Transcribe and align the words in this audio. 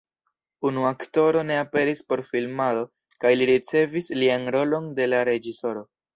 Unu 0.69 0.85
aktoro 0.91 1.43
ne 1.49 1.57
aperis 1.65 2.01
por 2.13 2.23
filmado 2.31 2.81
kaj 3.27 3.35
li 3.39 3.49
ricevis 3.53 4.11
lian 4.23 4.51
rolon 4.59 4.91
de 4.99 5.11
la 5.13 5.23
reĝisoro. 5.33 5.87